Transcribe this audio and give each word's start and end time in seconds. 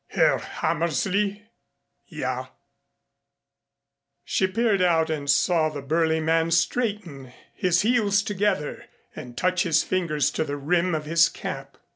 "Herr 0.07 0.39
Hammersley?" 0.39 1.43
"Ja." 2.07 2.47
She 4.25 4.47
peered 4.47 4.81
out 4.81 5.11
and 5.11 5.29
saw 5.29 5.69
the 5.69 5.83
burly 5.83 6.19
man 6.19 6.49
straighten, 6.49 7.31
his 7.53 7.81
heels 7.81 8.23
together, 8.23 8.85
and 9.15 9.37
touch 9.37 9.61
his 9.61 9.83
fingers 9.83 10.31
to 10.31 10.43
the 10.43 10.57
rim 10.57 10.95
of 10.95 11.05
his 11.05 11.29
cap. 11.29 11.77